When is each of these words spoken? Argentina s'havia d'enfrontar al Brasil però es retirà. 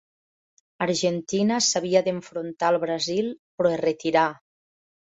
Argentina 0.85 1.59
s'havia 1.67 2.03
d'enfrontar 2.09 2.73
al 2.75 2.81
Brasil 2.87 3.31
però 3.45 3.77
es 3.79 3.83
retirà. 3.89 4.27